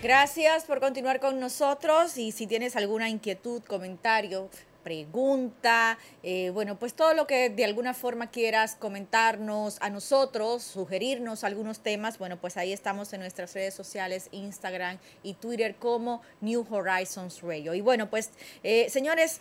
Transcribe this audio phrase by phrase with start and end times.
[0.00, 4.48] Gracias por continuar con nosotros y si tienes alguna inquietud, comentario,
[4.84, 11.42] pregunta, eh, bueno, pues todo lo que de alguna forma quieras comentarnos a nosotros, sugerirnos
[11.42, 16.64] algunos temas, bueno, pues ahí estamos en nuestras redes sociales, Instagram y Twitter como New
[16.70, 17.74] Horizons Radio.
[17.74, 18.30] Y bueno, pues
[18.62, 19.40] eh, señores,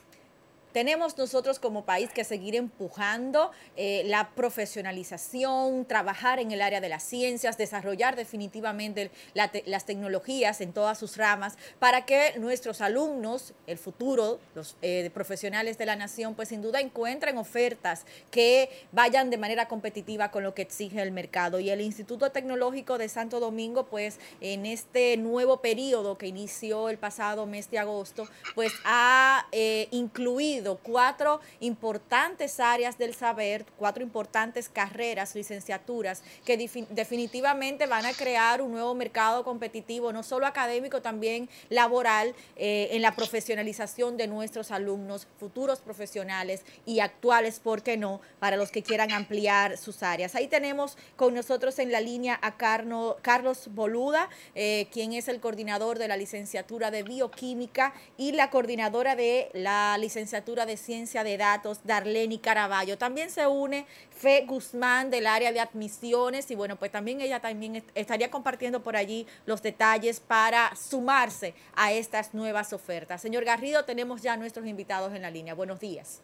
[0.77, 6.88] tenemos nosotros como país que seguir empujando eh, la profesionalización, trabajar en el área de
[6.88, 13.80] las ciencias, desarrollar definitivamente las tecnologías en todas sus ramas para que nuestros alumnos, el
[13.80, 19.38] futuro, los eh, profesionales de la nación, pues sin duda encuentren ofertas que vayan de
[19.38, 21.59] manera competitiva con lo que exige el mercado.
[21.59, 27.00] Y el Instituto Tecnológico de Santo Domingo, pues en este nuevo periodo que inició el
[27.00, 34.70] pasado mes de agosto, pues ha eh, incluido cuatro importantes áreas del saber, cuatro importantes
[34.70, 36.58] carreras, licenciaturas, que
[36.90, 43.02] definitivamente van a crear un nuevo mercado competitivo, no solo académico, también laboral, eh, en
[43.02, 48.84] la profesionalización de nuestros alumnos, futuros profesionales y actuales, ¿por qué no?, para los que
[48.84, 50.36] quieran ampliar sus áreas.
[50.36, 56.00] Ahí tenemos con nosotros en la línea a Carlos Boluda, eh, quien es el coordinador
[56.00, 61.81] de la licenciatura de bioquímica y la coordinadora de la licenciatura de Ciencia de Datos,
[61.84, 62.98] Darlene Caraballo.
[62.98, 67.84] También se une Fe Guzmán del área de admisiones y bueno, pues también ella también
[67.95, 73.22] estaría compartiendo por allí los detalles para sumarse a estas nuevas ofertas.
[73.22, 75.53] Señor Garrido, tenemos ya a nuestros invitados en la línea.
[75.53, 76.22] Buenos días.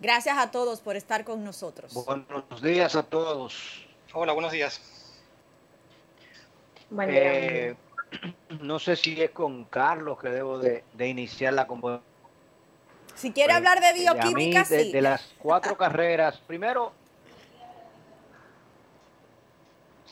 [0.00, 1.92] Gracias a todos por estar con nosotros.
[1.92, 3.86] Buenos días a todos.
[4.12, 4.80] Hola, buenos días.
[6.90, 7.20] Buen día.
[7.22, 7.76] Eh,
[8.60, 12.08] no sé si es con Carlos que debo de, iniciar la conversación.
[13.14, 14.92] Si quiere hablar de bioquímica, sí.
[14.92, 16.92] De, las cuatro carreras, primero,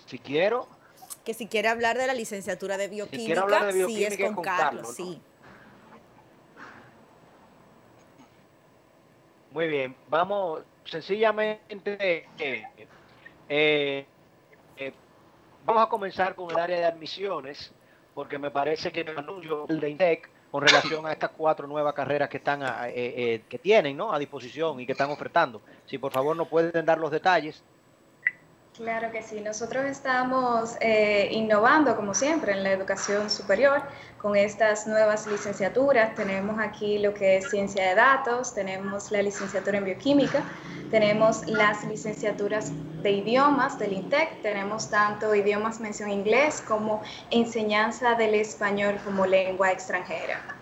[0.06, 0.68] si quiero.
[1.24, 5.20] Que si quiere hablar de la licenciatura de bioquímica, sí es con, Carlos, sí.
[9.52, 12.26] Muy bien, vamos sencillamente.
[12.38, 12.66] Eh,
[13.48, 14.06] eh,
[14.76, 14.92] eh,
[15.64, 17.72] vamos a comenzar con el área de admisiones
[18.18, 22.28] porque me parece que el anuncio de INTEC con relación a estas cuatro nuevas carreras
[22.28, 24.12] que están eh, eh, que tienen ¿no?
[24.12, 25.62] a disposición y que están ofertando.
[25.86, 27.62] Si por favor nos pueden dar los detalles.
[28.76, 33.82] Claro que sí, nosotros estamos eh, innovando como siempre en la educación superior
[34.20, 36.16] con estas nuevas licenciaturas.
[36.16, 40.42] Tenemos aquí lo que es ciencia de datos, tenemos la licenciatura en bioquímica,
[40.90, 42.72] tenemos las licenciaturas
[43.02, 49.70] de idiomas del INTEC, tenemos tanto idiomas mención inglés como enseñanza del español como lengua
[49.70, 50.58] extranjera.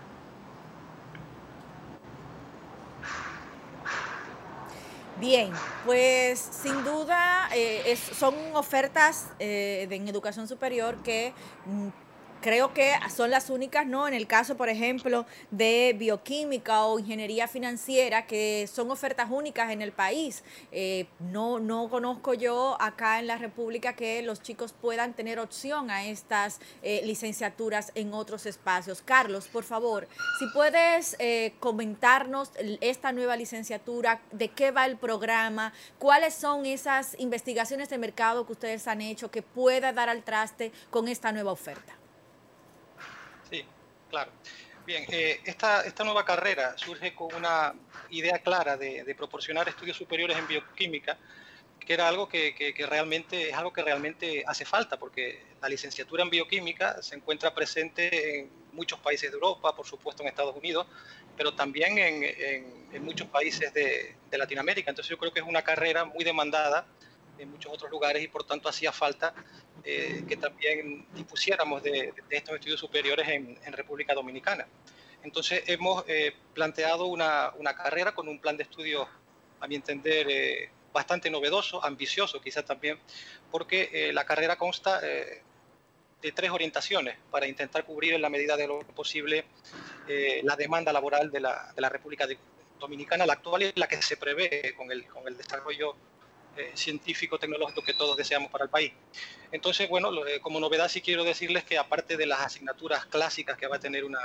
[5.19, 5.51] Bien,
[5.83, 11.33] pues sin duda eh, son ofertas eh, de, en educación superior que
[11.65, 11.87] mm,
[12.41, 14.07] creo que son las únicas, ¿no?
[14.07, 19.81] En el caso, por ejemplo, de bioquímica o ingeniería financiera, que son ofertas únicas en
[19.81, 20.43] el país.
[20.71, 25.89] Eh, no, no conozco yo acá en la República que los chicos puedan tener opción
[25.91, 29.01] a estas eh, licenciaturas en otros espacios.
[29.01, 30.07] Carlos, por favor,
[30.39, 37.15] si puedes eh, comentarnos esta nueva licenciatura, de qué va el programa, cuáles son esas
[37.19, 41.51] investigaciones de mercado que ustedes han hecho que pueda dar al traste con esta nueva
[41.51, 41.96] oferta.
[44.09, 44.31] Claro.
[44.85, 47.73] Bien, eh, esta, esta nueva carrera surge con una
[48.09, 51.17] idea clara de, proporcionar estudios superiores en bioquímica,
[51.77, 56.23] que era algo que, que, realmente es algo que realmente hace falta, porque la licenciatura
[56.23, 60.87] en bioquímica se encuentra presente en muchos países de Europa, por supuesto en Estados Unidos,
[61.35, 64.89] pero también en, en, en muchos países de, de Latinoamérica.
[64.89, 66.87] Entonces yo creo que es una carrera muy demandada
[67.39, 69.33] en muchos otros lugares y por tanto hacía falta
[69.83, 74.67] eh, que también dispusiéramos de, estos estudios superiores en, República Dominicana.
[75.23, 79.07] Entonces hemos eh, planteado una, una, carrera con un plan de estudio,
[79.59, 82.99] a mi entender, eh, bastante novedoso, ambicioso quizás también,
[83.51, 88.79] porque la carrera consta de tres orientaciones para intentar cubrir en la medida de lo
[88.79, 89.45] posible
[90.43, 92.27] la demanda laboral de la, de la República
[92.79, 95.95] Dominicana, la actual y la que se prevé con el, con el desarrollo
[96.57, 98.91] eh, científico, tecnológico que todos deseamos para el país.
[99.51, 103.67] Entonces, bueno, eh, como novedad sí quiero decirles que aparte de las asignaturas clásicas que
[103.67, 104.19] va a tener una,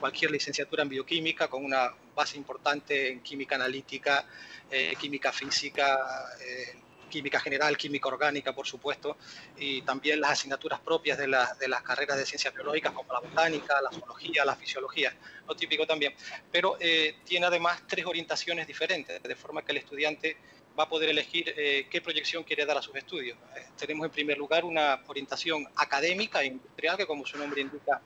[0.00, 4.26] cualquier licenciatura en bioquímica con una base importante en química analítica,
[4.98, 6.26] química física,
[7.08, 9.16] química general, química orgánica, por supuesto,
[9.56, 11.26] y también las asignaturas propias de,
[11.60, 15.14] de, las carreras de ciencias biológicas como la botánica, la zoología, la fisiología,
[15.46, 16.14] lo típico también.
[16.50, 16.76] Pero
[17.24, 20.36] tiene además tres orientaciones diferentes, de forma que el estudiante
[20.78, 23.38] va a poder elegir eh, qué proyección quiere dar a sus estudios.
[23.56, 28.00] Eh, tenemos en primer lugar una orientación académica e industrial que como su nombre indica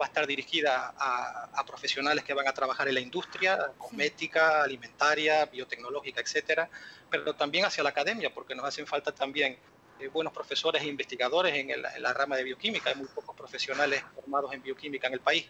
[0.00, 5.44] va a estar dirigida a, profesionales que van a trabajar en la industria, cosmética, alimentaria,
[5.44, 6.70] biotecnológica, etcétera,
[7.10, 9.58] pero también hacia la academia, porque nos hacen falta también
[10.00, 12.88] eh, buenos profesores e investigadores en, en la rama de bioquímica.
[12.90, 15.46] Hay muy pocos profesionales formados en bioquímica en el país.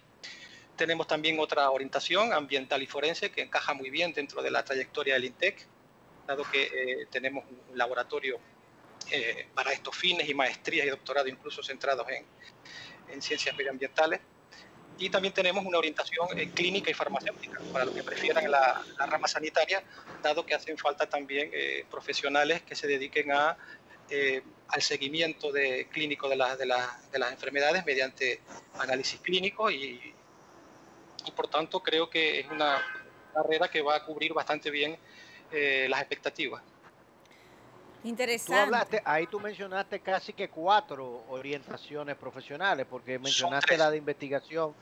[0.76, 5.14] Tenemos también otra orientación ambiental y forense que encaja muy bien dentro de la trayectoria
[5.14, 5.64] del INTEC,
[6.30, 8.38] dado que eh, tenemos un laboratorio
[9.10, 12.24] eh, para estos fines y maestrías y doctorado incluso centrados en,
[13.12, 14.20] en ciencias medioambientales.
[14.98, 19.26] Y también tenemos una orientación eh, clínica y farmacéutica para los que prefieran la, rama
[19.26, 19.82] sanitaria,
[20.22, 21.50] dado que hacen falta también
[21.90, 23.56] profesionales que se dediquen a,
[24.68, 26.66] al seguimiento de, clínico de, de,
[27.12, 28.40] de, las enfermedades mediante
[28.78, 30.14] análisis clínico y,
[31.24, 32.80] y por tanto creo que es una
[33.32, 34.98] carrera que va a cubrir bastante bien
[35.52, 36.62] eh, las expectativas.
[38.02, 39.02] Interesante.
[39.04, 44.74] ahí tú mencionaste casi que cuatro orientaciones profesionales, porque mencionaste la de investigación.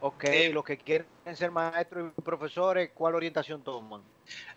[0.00, 4.02] Ok, eh, los que quieren ser maestros y profesores, ¿cuál orientación toman?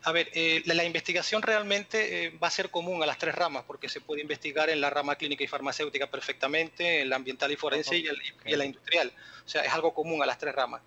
[0.03, 3.88] A ver, eh, la, investigación realmente va a ser común a las tres ramas, porque
[3.88, 7.97] se puede investigar en la rama clínica y farmacéutica perfectamente, en la ambiental y forense
[7.97, 8.06] y,
[8.45, 9.13] y en la industrial.
[9.45, 10.81] O sea, es algo común a las tres ramas.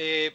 [0.00, 0.32] Eh,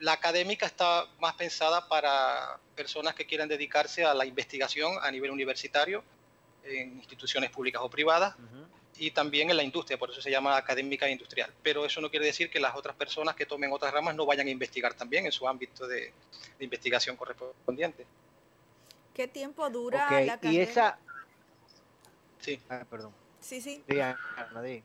[0.00, 5.30] la académica está más pensada para personas que quieran dedicarse a la investigación a nivel
[5.30, 6.02] universitario
[6.64, 8.34] en instituciones públicas o privadas
[8.96, 11.52] y también en la industria, por eso se llama académica e industrial.
[11.62, 14.46] Pero eso no quiere decir que las otras personas que tomen otras ramas no vayan
[14.46, 16.10] a investigar también en su ámbito de,
[16.60, 18.06] investigación correspondiente.
[19.12, 20.52] ¿Qué tiempo dura la carrera?
[20.52, 20.98] Y esa...
[22.40, 22.58] Sí.
[22.70, 23.12] Ah, perdón.
[23.40, 23.84] Sí, sí.
[23.86, 24.82] sí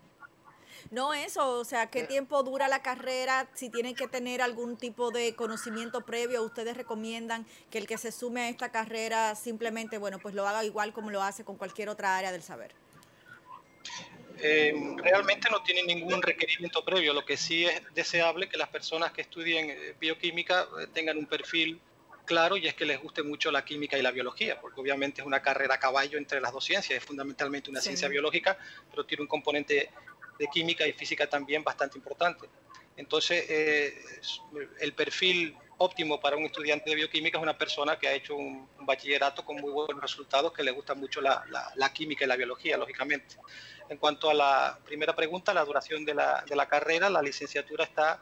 [0.92, 3.48] no eso, o sea, ¿qué tiempo dura la carrera?
[3.54, 8.12] Si tienen que tener algún tipo de conocimiento previo, ustedes recomiendan que el que se
[8.12, 11.90] sume a esta carrera simplemente, bueno, pues lo haga igual como lo hace con cualquier
[11.90, 12.72] otra área del saber.
[14.40, 19.12] Eh, realmente no tiene ningún requerimiento previo, lo que sí es deseable que las personas
[19.12, 21.80] que estudien eh, bioquímica eh, tengan un perfil
[22.28, 25.28] claro y es que les guste mucho la química y la biología, porque obviamente es
[25.28, 28.60] una carrera a caballo entre las dos ciencias, es fundamentalmente una ciencia biológica,
[28.92, 29.90] pero tiene un componente
[30.38, 32.48] de química y física también bastante importante.
[32.96, 33.94] Entonces, eh,
[34.80, 38.68] el perfil óptimo para un estudiante de bioquímica es una persona que ha hecho un,
[38.80, 41.44] bachillerato con muy buenos resultados, que le gusta mucho la,
[41.94, 43.36] química y la biología, lógicamente.
[43.90, 47.84] En cuanto a la primera pregunta, la duración de la, de la carrera, la licenciatura
[47.84, 48.22] está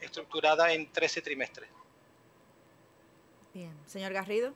[0.00, 1.70] estructurada en 13 trimestres.
[3.54, 4.54] Bien, señor Garrido.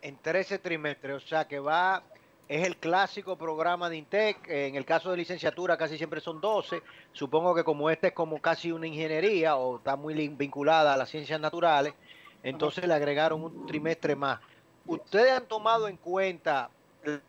[0.00, 2.02] En 13 trimestres, o sea que va
[2.48, 4.48] es el clásico programa de INTEC.
[4.48, 6.82] En el caso de licenciatura casi siempre son 12.
[7.12, 11.10] Supongo que como este es como casi una ingeniería o está muy vinculada a las
[11.10, 11.92] ciencias naturales,
[12.42, 14.40] entonces le agregaron un trimestre más.
[14.86, 16.70] ¿Ustedes han tomado en cuenta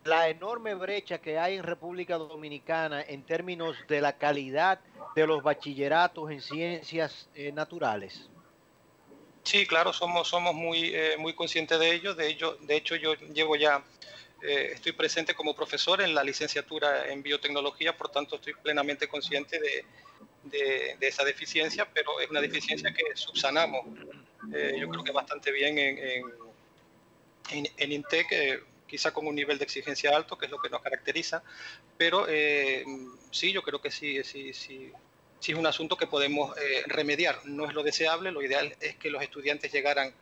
[0.04, 4.80] la enorme brecha que hay en República Dominicana en términos de la calidad
[5.14, 8.28] de los bachilleratos en ciencias eh, naturales?
[9.42, 12.14] Sí, claro, somos, somos muy, eh, muy conscientes de ello.
[12.14, 12.56] De, ello.
[12.60, 13.82] de hecho, yo llevo ya
[14.42, 19.60] eh, estoy presente como profesor en la licenciatura en biotecnología, por tanto estoy plenamente consciente
[19.60, 19.84] de,
[21.00, 23.84] esa deficiencia, pero es una deficiencia que subsanamos,
[24.54, 25.98] eh, yo creo que bastante bien en,
[27.50, 30.70] en, en, INTEC, eh, quizá con un nivel de exigencia alto, que es lo que
[30.70, 31.42] nos caracteriza,
[31.98, 32.26] pero
[33.30, 34.90] sí, yo creo que sí, sí, sí,
[35.38, 36.56] sí es un asunto que podemos
[36.86, 37.40] remediar.
[37.44, 40.12] No es lo deseable, lo ideal es que los estudiantes llegaran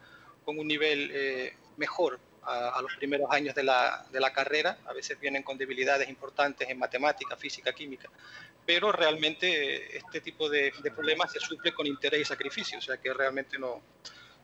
[0.44, 5.20] con un nivel mejor a, los primeros años de la, de la, carrera, a veces
[5.20, 8.08] vienen con debilidades importantes en matemática, física, química,
[8.64, 13.12] pero realmente este tipo de, problemas se suple con interés y sacrificio, o sea que
[13.12, 13.82] realmente no,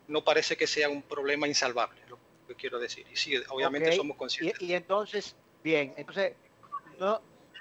[0.09, 3.07] no parece que sea un problema insalvable, lo que quiero decir.
[3.13, 4.61] Y sí, obviamente somos conscientes.
[4.61, 6.35] Y, entonces, bien, entonces,
[6.99, 7.21] no,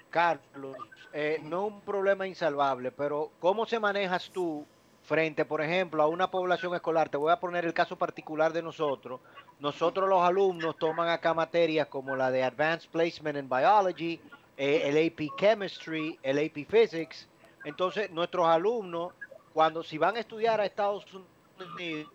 [0.10, 0.78] Carlos,
[1.14, 4.66] eh, no un problema insalvable, pero ¿cómo se manejas tú
[5.04, 7.10] frente, por ejemplo, a una población escolar?
[7.10, 9.20] Te voy a poner el caso particular de nosotros
[9.64, 14.20] nosotros los alumnos toman acá materias como la de Advanced Placement in Biology,
[14.58, 17.30] eh, el AP Chemistry, el AP Physics.
[17.64, 19.14] Entonces, nuestros alumnos,
[19.54, 22.12] cuando si van a estudiar a Estados Unidos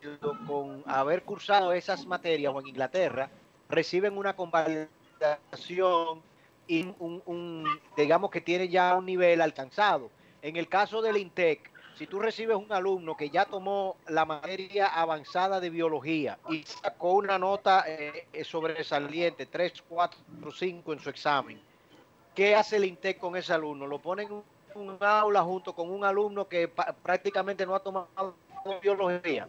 [0.47, 3.31] con haber cursado esas materias o en Inglaterra,
[3.71, 6.21] reciben una convalidación
[6.67, 7.65] y un,
[7.97, 10.11] digamos que tiene ya un nivel alcanzado.
[10.43, 14.87] En el caso del INTEC, si tú recibes un alumno que ya tomó la materia
[14.87, 20.21] avanzada de biología y sacó una nota eh, sobresaliente, 3, 4,
[20.53, 21.61] 5 en su examen,
[22.37, 23.85] ¿qué hace el INTEC con ese alumno?
[23.85, 28.37] Lo ponen en un aula junto con un alumno que prácticamente no ha tomado
[28.81, 29.49] biología.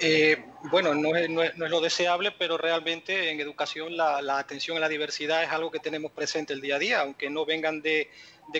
[0.00, 5.42] Eh, bueno, no es, lo deseable, pero realmente en educación la, atención a la diversidad
[5.42, 8.08] es algo que tenemos presente el día a día, aunque no vengan de,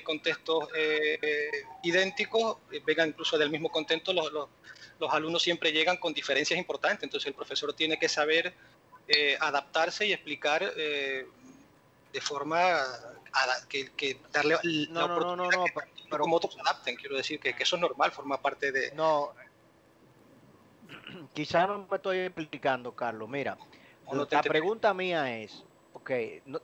[0.03, 1.19] contextos eh,
[1.83, 4.49] idénticos, eh, vengan incluso del mismo contexto, los,
[5.11, 8.55] alumnos siempre llegan con diferencias importantes, entonces el profesor tiene que saber
[9.41, 12.87] adaptarse y explicar de forma
[13.69, 15.65] que, darle la oportunidad
[16.09, 18.93] que, como otros adapten, quiero decir que, que, eso es normal, forma parte de...
[18.93, 19.35] No,
[21.35, 23.29] quizás no me estoy explicando, Carlos.
[23.29, 23.57] Mira,
[24.31, 26.11] la pregunta mía es, ok,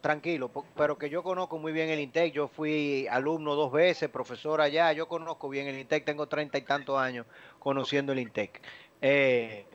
[0.00, 4.60] tranquilo, pero que yo conozco muy bien el INTEC, yo fui alumno dos veces, profesor
[4.60, 7.26] allá, yo conozco bien el INTEC, tengo treinta y tantos años
[7.58, 8.60] conociendo el INTEC.
[9.00, 9.66] Eh,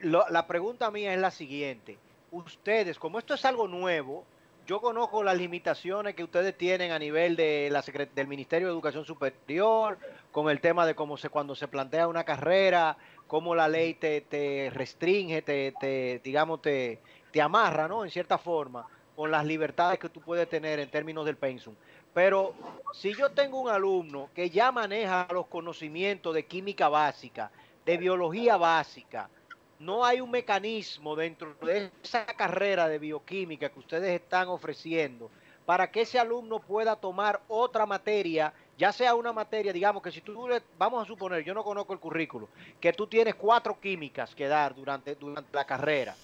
[0.00, 1.98] la pregunta mía es la siguiente,
[2.30, 4.24] ustedes, como esto es algo nuevo,
[4.68, 7.82] yo conozco las limitaciones que ustedes tienen a nivel de la
[8.14, 9.98] del Ministerio de Educación Superior,
[10.30, 14.70] con el tema de cómo se cuando se plantea una carrera, cómo la ley te,
[14.74, 17.00] restringe, te, digamos, te,
[17.32, 18.04] te amarra, ¿no?
[18.04, 21.74] En cierta forma, con las libertades que tú puedes tener en términos del pensum.
[22.12, 22.52] Pero
[22.92, 27.50] si yo tengo un alumno que ya maneja los conocimientos de química básica,
[27.86, 29.30] de biología básica,
[29.78, 35.30] no hay un mecanismo dentro de esa carrera de bioquímica que ustedes están ofreciendo
[35.64, 40.20] para que ese alumno pueda tomar otra materia ya sea una materia, digamos que si
[40.20, 42.48] tú, vamos a suponer, yo no conozco el currículo,
[42.80, 46.14] que tú tienes cuatro químicas que dar durante, durante la carrera,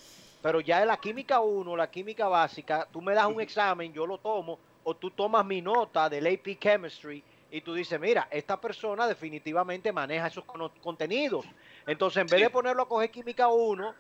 [0.40, 4.06] pero ya en la química 1, la química básica, tú me das un examen, yo
[4.06, 8.61] lo tomo, o tú tomas mi nota del AP Chemistry y tú dices, mira, esta
[8.61, 10.42] persona definitivamente maneja esos
[10.82, 11.46] contenidos.
[11.87, 13.94] Entonces, en vez de ponerlo a coger química 1,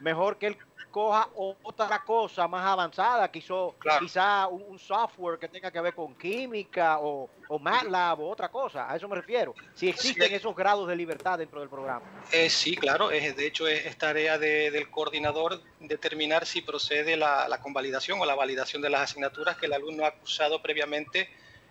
[0.00, 0.56] mejor que él
[0.90, 7.28] coja otra cosa más avanzada, quizá un, software que tenga que ver con química o,
[7.46, 9.54] o, MATLAB o otra cosa, a eso me refiero.
[9.74, 12.06] Si existen esos grados de libertad dentro del programa.
[12.32, 17.60] Eh, sí, claro, es, de hecho es, tarea del coordinador determinar si procede la, la,
[17.60, 21.28] convalidación o la validación de las asignaturas que el alumno ha cursado previamente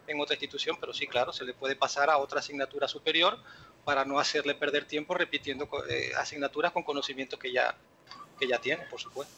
[0.08, 3.38] en otra institución, pero sí, claro, se le puede pasar a otra asignatura superior
[3.84, 7.76] para no hacerle perder tiempo repitiendo eh, asignaturas con conocimientos que ya,
[8.40, 9.34] que ya tiene, por supuesto.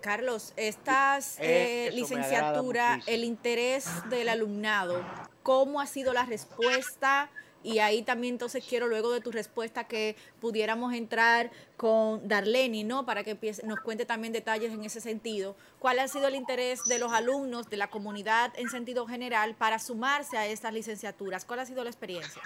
[0.00, 5.04] Carlos, estas eh, licenciaturas, el interés del alumnado,
[5.42, 7.30] ¿cómo ha sido la respuesta?
[7.62, 13.04] Y ahí también entonces quiero luego de tu respuesta que pudiéramos entrar con Darleni, ¿no?
[13.04, 15.56] Para que nos cuente también detalles en ese sentido.
[15.78, 19.78] ¿Cuál ha sido el interés de los alumnos, de la comunidad en sentido general, para
[19.78, 21.44] sumarse a estas licenciaturas?
[21.44, 22.40] ¿Cuál ha sido la experiencia?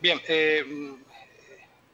[0.00, 0.96] Bien, eh,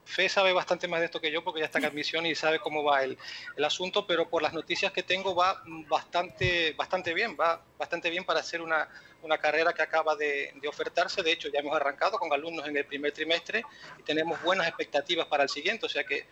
[0.05, 2.59] Fe sabe bastante más de esto que yo porque ya está en admisión y sabe
[2.59, 3.17] cómo va el,
[3.57, 8.25] el, asunto, pero por las noticias que tengo va bastante, bastante bien, va bastante bien
[8.25, 8.89] para hacer una,
[9.25, 11.23] una carrera que acaba de, de, ofertarse.
[11.23, 13.65] De hecho, ya hemos arrancado con alumnos en el primer trimestre
[13.99, 16.27] y tenemos buenas expectativas para el siguiente, o sea que eh,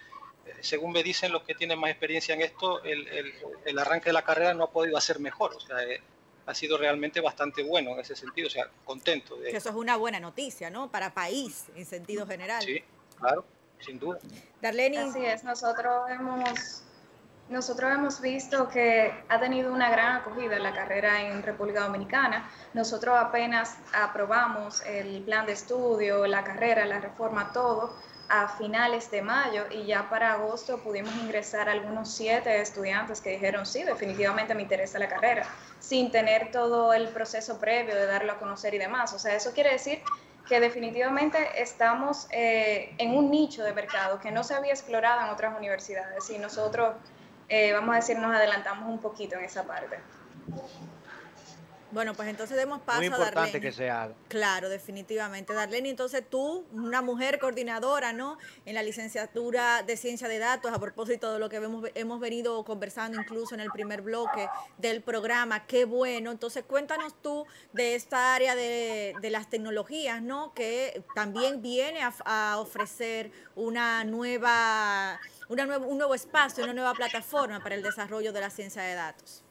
[0.60, 3.34] según me dicen los que tienen más experiencia en esto, el, el,
[3.64, 5.54] el arranque de la carrera no ha podido hacer mejor.
[5.54, 6.00] O sea, eh,
[6.46, 9.36] ha sido realmente bastante bueno en ese sentido, o sea, contento.
[9.36, 9.50] De...
[9.50, 10.90] Eso es una buena noticia, ¿no?
[10.90, 12.62] Para país, en sentido general.
[12.62, 12.82] Sí,
[13.18, 13.44] claro
[13.82, 14.18] sin duda.
[14.60, 14.98] Darlene.
[14.98, 16.82] Así es, nosotros hemos,
[17.52, 22.50] nosotros hemos visto que ha tenido una gran acogida la carrera en República Dominicana.
[22.74, 27.94] Nosotros apenas aprobamos el plan de estudio, la carrera, la reforma, todo
[28.28, 33.66] a finales de mayo y ya para agosto pudimos ingresar algunos siete estudiantes que dijeron
[33.66, 35.46] sí, definitivamente me interesa la carrera,
[35.80, 39.12] sin tener todo el proceso previo de darlo a conocer y demás.
[39.12, 40.00] O sea, eso quiere decir
[40.48, 45.28] que definitivamente estamos eh, en un nicho de mercado que no se había explorado en
[45.28, 46.94] otras universidades y nosotros,
[47.48, 49.98] eh, vamos a decir, nos adelantamos un poquito en esa parte.
[51.92, 54.14] Bueno, pues entonces demos paso Muy importante que se haga.
[54.28, 55.52] Claro, definitivamente.
[55.52, 58.38] Darlene, entonces tú, una mujer coordinadora, ¿no?
[58.64, 62.64] En la licenciatura de Ciencia de Datos, a propósito de lo que hemos, hemos venido
[62.64, 66.30] conversando incluso en el primer bloque del programa, qué bueno.
[66.30, 67.44] Entonces, cuéntanos tú
[67.74, 70.54] de esta área de, de las tecnologías, ¿no?
[70.54, 75.20] Que también viene a, a ofrecer una nueva,
[75.50, 78.94] una nueva, un nuevo espacio, una nueva plataforma para el desarrollo de la ciencia de
[78.94, 79.44] datos.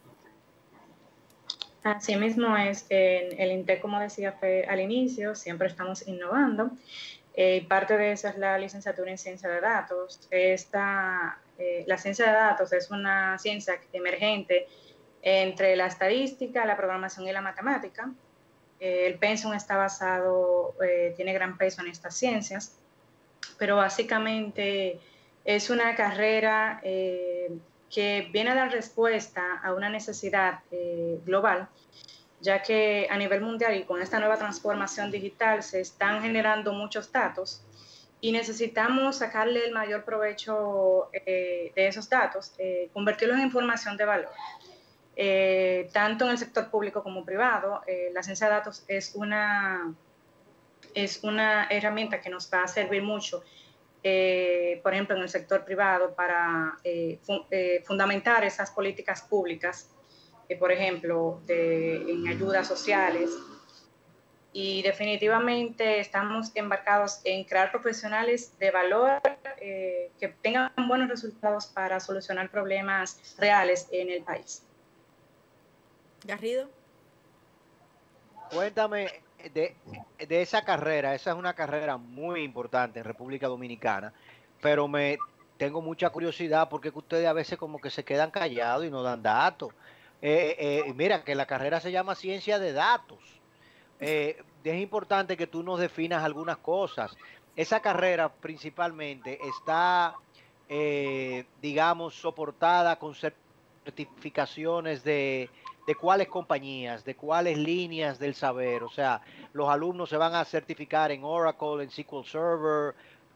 [1.84, 6.72] Así mismo es, en el INTEC, como decía al inicio, siempre estamos innovando.
[7.34, 10.28] Eh, parte de eso es la licenciatura en ciencia de datos.
[10.30, 14.68] Esta Eh, la ciencia de datos es una ciencia emergente
[15.22, 18.10] entre la estadística, la programación y la matemática.
[18.80, 22.80] Eh, el pensum está basado, eh, tiene gran peso en estas ciencias,
[23.60, 25.00] pero básicamente
[25.46, 26.82] es una carrera
[27.94, 30.60] que viene a dar respuesta a una necesidad
[31.26, 31.68] global
[32.42, 37.12] ya que a nivel mundial y con esta nueva transformación digital se están generando muchos
[37.12, 37.64] datos
[38.20, 44.06] y necesitamos sacarle el mayor provecho eh, de esos datos, eh, convertirlos en información de
[44.06, 44.32] valor.
[45.16, 47.82] Eh, tanto en el sector público como privado,
[48.14, 49.94] la ciencia de datos es una,
[50.94, 53.44] es una herramienta que nos va a servir mucho,
[54.02, 56.78] por ejemplo, en el sector privado para
[57.86, 59.90] fundamentar esas políticas públicas
[60.56, 63.30] por ejemplo, de, en ayudas sociales.
[64.54, 69.22] Y definitivamente estamos embarcados en crear profesionales de valor
[69.62, 74.64] eh, que tengan buenos resultados para solucionar problemas reales en el país.
[76.26, 76.70] Garrido.
[78.50, 79.76] Cuéntame de,
[80.28, 84.14] de, esa carrera, esa es una carrera muy importante en República Dominicana,
[84.62, 85.18] pero me
[85.62, 89.22] tengo mucha curiosidad porque ustedes a veces como que se quedan callados y no dan
[89.22, 89.72] datos.
[90.20, 93.20] Eh, eh, mira, que la carrera se llama ciencia de datos.
[94.00, 97.16] Eh, es importante que tú nos definas algunas cosas.
[97.56, 100.16] Esa carrera principalmente está,
[101.62, 103.14] digamos, soportada con
[103.84, 105.50] certificaciones de,
[105.88, 108.84] de cuáles compañías, de cuáles líneas del saber.
[108.84, 109.22] O sea,
[109.54, 112.96] los alumnos se van a certificar en Oracle, en SQL Server.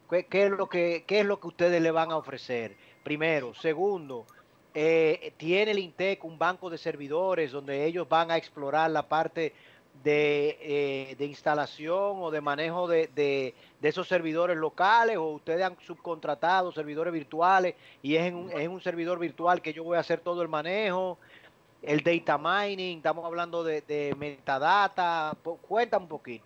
[0.10, 2.76] ¿Qué, es, lo que, qué es lo que ustedes le van a ofrecer?
[3.04, 3.54] Primero.
[3.56, 4.26] Segundo,
[4.74, 9.54] eh, tiene el INTEC un banco de servidores donde ellos van a explorar la parte
[10.04, 17.14] de, eh, instalación o de manejo de, esos servidores locales o ustedes han subcontratado servidores
[17.14, 20.48] virtuales y es en, un, un servidor virtual que yo voy a hacer todo el
[20.48, 21.18] manejo,
[21.86, 25.36] el data mining, estamos hablando de, metadata,
[25.68, 26.46] cuéntame un poquito.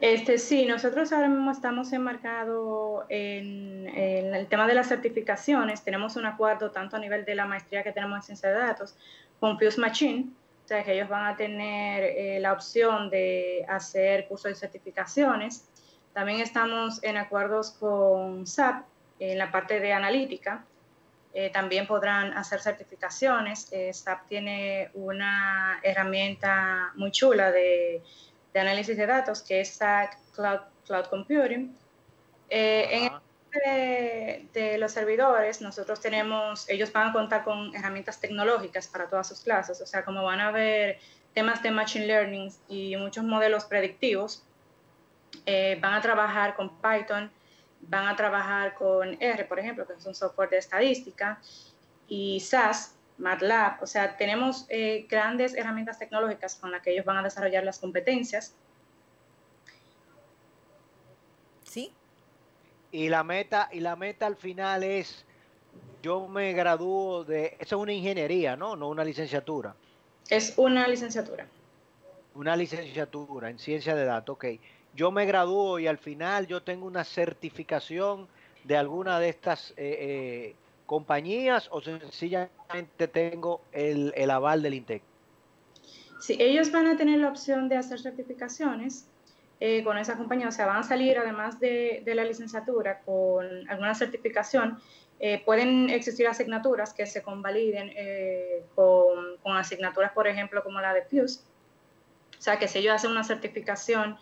[0.00, 5.82] Este, sí, nosotros ahora mismo estamos enmarcados en, el tema de las certificaciones.
[5.82, 8.96] Tenemos un acuerdo tanto a nivel de la maestría que tenemos en ciencia de datos
[9.40, 10.30] con Fuse Machine,
[10.70, 15.64] sea que ellos van a tener eh, la opción de hacer cursos de certificaciones.
[16.12, 18.84] También estamos en acuerdos con SAP
[19.18, 20.64] en la parte de analítica.
[21.32, 23.68] Eh, también podrán hacer certificaciones.
[23.72, 28.02] Eh, SAP tiene una herramienta muy chula de
[28.52, 31.76] de análisis de datos, que es SAC Cloud, Cloud Computing.
[32.48, 33.12] Eh, en
[33.58, 39.40] de, los servidores, nosotros tenemos, ellos van a contar con herramientas tecnológicas para todas sus
[39.40, 40.98] clases, o sea, como van a ver
[41.34, 44.44] temas de Machine Learning y muchos modelos predictivos,
[45.46, 47.30] eh, van a trabajar con Python,
[47.82, 51.40] van a trabajar con R, por ejemplo, que es un software de estadística,
[52.08, 57.18] y SAS, MATLAB, o sea, tenemos eh, grandes herramientas tecnológicas con las que ellos van
[57.18, 58.54] a desarrollar las competencias.
[62.92, 65.24] Y la meta, y la meta al final es,
[66.02, 68.76] yo me gradúo de, eso es una ingeniería, ¿no?
[68.76, 69.74] No una licenciatura.
[70.28, 71.46] Es una licenciatura.
[72.34, 74.44] Una licenciatura en ciencia de datos, ok.
[74.94, 78.28] Yo me gradúo y al final yo tengo una certificación
[78.64, 80.54] de alguna de estas eh, eh,
[80.90, 85.02] compañías o sencillamente tengo el, aval del INTEC?
[86.18, 89.06] Sí, ellos van a tener la opción de hacer certificaciones
[89.62, 93.94] eh, con esa compañía, o sea, van a salir además de, la licenciatura con alguna
[93.94, 94.80] certificación.
[95.18, 100.94] Eh, pueden existir asignaturas que se convaliden eh, con, con, asignaturas, por ejemplo, como la
[100.94, 101.44] de PIUS.
[102.38, 104.16] O sea, que si ellos hacen una certificación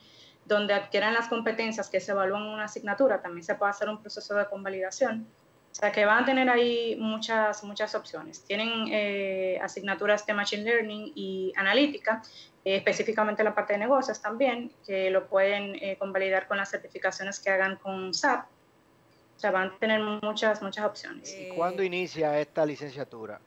[0.45, 4.03] donde adquieran las competencias que se evalúan en una asignatura, también se puede hacer un
[4.03, 5.29] proceso de convalidación.
[5.71, 8.43] O sea que van a tener ahí muchas, muchas opciones.
[8.43, 12.23] Tienen asignaturas de Machine Learning y Analítica,
[12.69, 17.41] eh, específicamente la parte de negocios también, que lo pueden eh, convalidar con las certificaciones
[17.41, 18.45] que hagan con SAP.
[18.45, 21.35] O sea, van a tener muchas, muchas opciones.
[21.35, 23.41] ¿Y cuándo inicia esta licenciatura?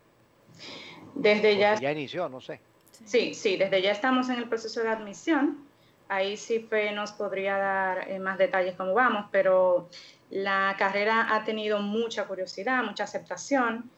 [1.13, 1.75] Desde ya.
[1.75, 2.59] Ya inició, no sé.
[3.05, 5.67] Sí, sí, desde ya estamos en el proceso de admisión.
[6.07, 9.87] Ahí sí nos podría dar más detalles cómo vamos, pero
[10.31, 13.89] la carrera ha tenido mucha curiosidad, mucha aceptación.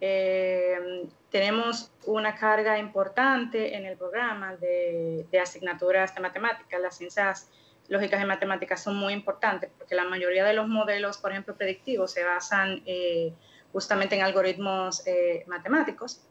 [0.00, 6.80] Eh, tenemos una carga importante en el programa de, asignaturas de matemáticas.
[6.80, 7.50] Las ciencias
[7.88, 12.12] lógicas y matemáticas son muy importantes porque la mayoría de los modelos, por ejemplo, predictivos,
[12.12, 13.32] se basan eh,
[13.72, 16.22] justamente en algoritmos eh, matemáticos.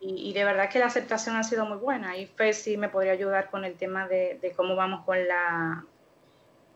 [0.00, 2.16] y, de verdad que la aceptación ha sido muy buena.
[2.16, 5.84] Y Fe sí me podría ayudar con el tema de cómo vamos con la,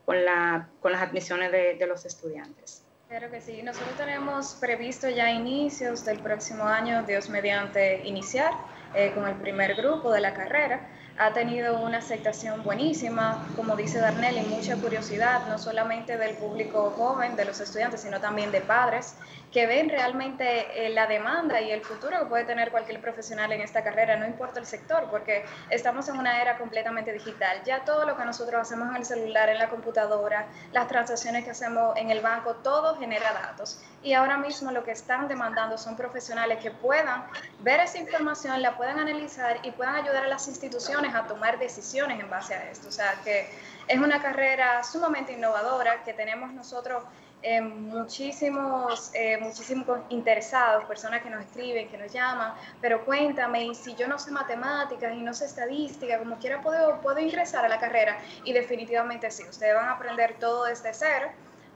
[0.05, 2.82] con, la, con las admisiones de, los estudiantes.
[3.13, 3.63] Claro que sí.
[3.63, 8.51] Nosotros tenemos previsto ya inicios del próximo año, Dios mediante, iniciar
[8.95, 13.99] eh, con el primer grupo de la carrera ha tenido una aceptación buenísima, como dice
[13.99, 18.61] Darnell, y mucha curiosidad, no solamente del público joven, de los estudiantes, sino también de
[18.61, 19.15] padres,
[19.53, 23.61] que ven realmente eh, la demanda y el futuro que puede tener cualquier profesional en
[23.61, 27.63] esta carrera, no importa el sector, porque estamos en una era completamente digital.
[27.65, 31.51] Ya todo lo que nosotros hacemos en el celular, en la computadora, las transacciones que
[31.51, 33.83] hacemos en el banco, todo genera datos.
[34.03, 37.25] Y ahora mismo lo que están demandando son profesionales que puedan
[37.61, 42.19] ver esa información, la puedan analizar y puedan ayudar a las instituciones a tomar decisiones
[42.19, 42.89] en base a esto.
[42.89, 43.49] O sea, que
[43.87, 47.05] es una carrera sumamente innovadora que tenemos nosotros
[47.45, 53.75] eh, muchísimos, eh, muchísimos interesados, personas que nos escriben, que nos llaman, pero cuéntame, y
[53.75, 57.69] si yo no sé matemáticas y no sé estadística, como quiera puedo, puedo ingresar a
[57.69, 58.19] la carrera.
[58.45, 61.31] Y definitivamente sí, ustedes van a aprender todo desde cero.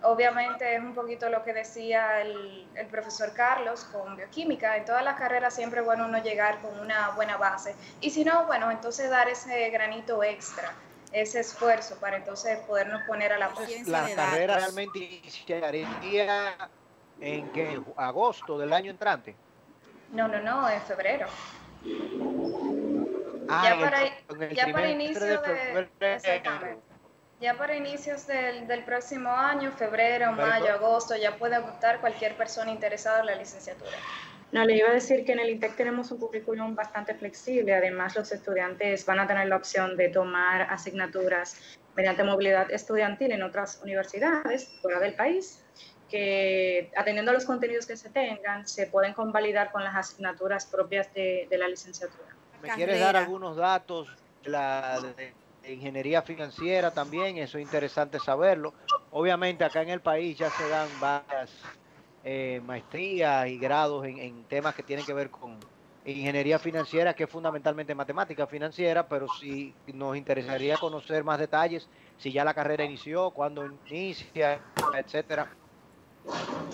[0.06, 4.76] Obviamente es un poquito lo que decía el, el, profesor Carlos con bioquímica.
[4.76, 7.74] En todas las carreras siempre es bueno uno llegar con una buena base.
[8.00, 10.72] Y si no, bueno, entonces dar ese granito extra
[11.12, 13.50] ese esfuerzo para entonces podernos poner a la
[13.86, 16.70] La carrera realmente iniciaría
[17.20, 19.34] en que agosto del año entrante.
[20.12, 21.26] No, no, no, en febrero.
[23.48, 25.88] Ah, ya para, ya para inicio de,
[27.40, 32.70] Ya para inicios del, del próximo año, febrero, mayo, agosto, ya puede optar cualquier persona
[32.70, 33.96] interesada en la licenciatura.
[34.52, 37.74] No, le iba a decir que en el INTEC tenemos un currículum bastante flexible.
[37.74, 43.42] Además, los estudiantes van a tener la opción de tomar asignaturas mediante movilidad estudiantil en
[43.42, 45.64] otras universidades fuera del país,
[46.08, 51.12] que atendiendo a los contenidos que se tengan, se pueden convalidar con las asignaturas propias
[51.12, 52.28] de, la licenciatura.
[52.62, 54.08] ¿Me quieres dar algunos datos
[54.42, 55.34] de la de
[55.72, 57.38] ingeniería financiera también?
[57.38, 58.74] Eso es interesante saberlo.
[59.10, 61.50] Obviamente acá en el país ya se dan varias
[62.24, 65.58] eh, maestrías y grados en, temas que tienen que ver con
[66.04, 72.32] ingeniería financiera, que es fundamentalmente matemática financiera, pero si nos interesaría conocer más detalles, si
[72.32, 74.60] ya la carrera inició, cuándo inicia,
[74.96, 75.50] etcétera.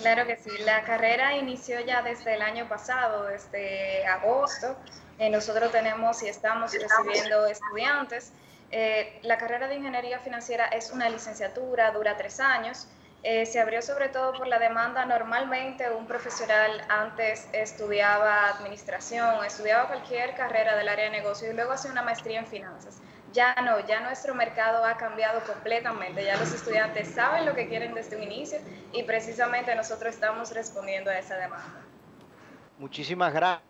[0.01, 4.75] Claro que sí, la carrera inició ya desde el año pasado, desde agosto.
[5.19, 8.33] Eh, nosotros tenemos y estamos recibiendo estudiantes.
[8.75, 12.87] Eh, la carrera de ingeniería financiera es una licenciatura, dura tres años.
[13.21, 15.05] Eh, se abrió sobre todo por la demanda.
[15.05, 21.73] Normalmente un profesional antes estudiaba administración, estudiaba cualquier carrera del área de negocio y luego
[21.73, 22.99] hacía una maestría en finanzas.
[23.31, 27.93] Ya no, ya nuestro mercado ha cambiado completamente, ya los estudiantes saben lo que quieren
[27.93, 28.57] desde un inicio
[28.91, 31.83] y precisamente nosotros estamos respondiendo a esa demanda.
[32.79, 33.61] Muchísimas gracias.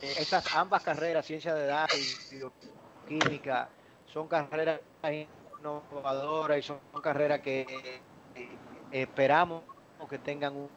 [0.00, 3.68] Estas ambas carreras, ciencia de datos y bioquímica,
[4.12, 4.80] son carreras
[5.58, 7.66] innovadoras y son carreras que
[8.90, 9.62] esperamos
[10.08, 10.68] que tengan un,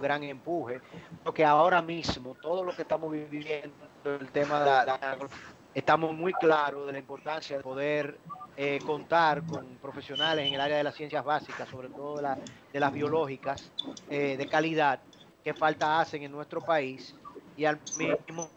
[0.00, 0.80] gran empuje,
[1.22, 3.70] porque ahora mismo todo lo que estamos viviendo,
[4.04, 5.18] el tema de la,
[5.74, 8.18] estamos muy claros de la importancia de poder
[8.56, 12.34] eh, contar con profesionales en el área de las ciencias básicas, sobre todo de,
[12.72, 13.70] de las biológicas,
[14.08, 15.00] eh, de calidad,
[15.44, 17.14] que falta hacen en nuestro país,
[17.56, 18.48] y al mismo tiempo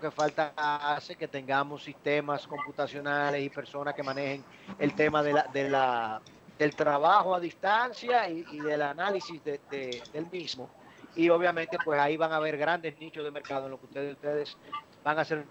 [0.00, 4.44] que falta hace que tengamos sistemas computacionales y personas que manejen
[4.78, 6.20] el tema de la, de la,
[6.58, 9.60] del trabajo a distancia y, del análisis de,
[10.12, 10.68] del mismo.
[11.14, 14.12] Y obviamente pues ahí van a haber grandes nichos de mercado en lo que ustedes,
[14.14, 14.56] ustedes
[15.02, 15.44] van a ser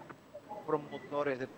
[0.66, 1.48] promotores de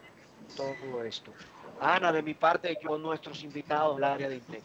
[0.57, 1.33] todo esto.
[1.81, 4.62] Ana, de mi parte, yo nuestros invitados del área de Intec.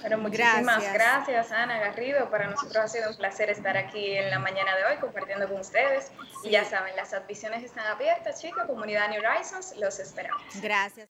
[0.00, 1.52] Bueno, muchísimas gracias.
[1.52, 2.30] Ana Garrido.
[2.30, 5.60] Para nosotros ha sido un placer estar aquí en la mañana de hoy compartiendo con
[5.60, 6.10] ustedes.
[6.42, 8.64] Y ya saben, las admisiones están abiertas, chicos.
[8.66, 10.42] Comunidad New Horizons, los esperamos.
[10.60, 11.08] Gracias.